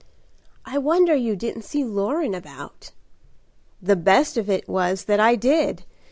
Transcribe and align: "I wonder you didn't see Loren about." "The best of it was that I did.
"I 0.65 0.79
wonder 0.79 1.13
you 1.13 1.35
didn't 1.35 1.61
see 1.61 1.83
Loren 1.83 2.33
about." 2.33 2.89
"The 3.83 3.95
best 3.95 4.35
of 4.35 4.49
it 4.49 4.67
was 4.67 5.03
that 5.03 5.19
I 5.19 5.35
did. 5.35 5.83